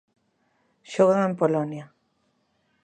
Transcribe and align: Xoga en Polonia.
Xoga 0.91 1.17
en 1.27 1.33
Polonia. 1.39 1.85